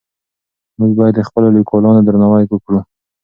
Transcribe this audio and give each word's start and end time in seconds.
موږ 0.79 0.91
باید 0.99 1.13
د 1.17 1.21
خپلو 1.29 1.47
لیکوالانو 1.57 2.05
درناوی 2.07 2.45
وکړو. 2.49 2.79